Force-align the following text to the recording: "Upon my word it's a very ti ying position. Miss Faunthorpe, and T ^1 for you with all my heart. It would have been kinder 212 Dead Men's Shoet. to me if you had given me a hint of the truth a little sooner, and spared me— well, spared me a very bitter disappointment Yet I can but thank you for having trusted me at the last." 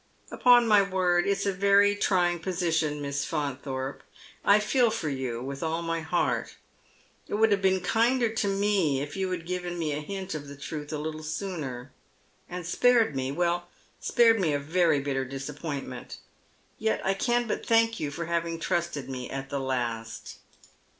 "Upon 0.31 0.67
my 0.67 0.81
word 0.81 1.27
it's 1.27 1.45
a 1.45 1.53
very 1.53 1.95
ti 1.95 2.15
ying 2.15 2.39
position. 2.39 3.03
Miss 3.03 3.23
Faunthorpe, 3.23 4.01
and 4.43 4.59
T 4.59 4.79
^1 4.79 4.91
for 4.91 5.09
you 5.09 5.43
with 5.43 5.61
all 5.61 5.83
my 5.83 5.99
heart. 5.99 6.55
It 7.27 7.35
would 7.35 7.51
have 7.51 7.61
been 7.61 7.81
kinder 7.81 8.27
212 8.27 8.31
Dead 8.31 8.49
Men's 8.49 8.57
Shoet. 8.57 8.57
to 8.57 8.59
me 8.59 9.01
if 9.03 9.15
you 9.15 9.29
had 9.29 9.45
given 9.45 9.77
me 9.77 9.93
a 9.93 10.01
hint 10.01 10.33
of 10.33 10.47
the 10.47 10.55
truth 10.55 10.91
a 10.91 10.97
little 10.97 11.21
sooner, 11.21 11.91
and 12.49 12.65
spared 12.65 13.15
me— 13.15 13.31
well, 13.31 13.67
spared 13.99 14.39
me 14.39 14.53
a 14.55 14.59
very 14.59 14.99
bitter 14.99 15.23
disappointment 15.23 16.17
Yet 16.79 17.05
I 17.05 17.13
can 17.13 17.45
but 17.47 17.63
thank 17.63 17.99
you 17.99 18.09
for 18.09 18.25
having 18.25 18.59
trusted 18.59 19.07
me 19.07 19.29
at 19.29 19.51
the 19.51 19.59
last." 19.59 20.39